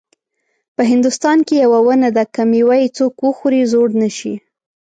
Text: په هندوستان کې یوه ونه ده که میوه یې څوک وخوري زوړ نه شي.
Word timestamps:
په 0.75 0.81
هندوستان 0.91 1.37
کې 1.47 1.55
یوه 1.63 1.79
ونه 1.85 2.09
ده 2.15 2.23
که 2.33 2.41
میوه 2.51 2.75
یې 2.81 2.87
څوک 2.97 3.13
وخوري 3.27 3.61
زوړ 3.71 3.89
نه 4.01 4.09
شي. 4.17 4.33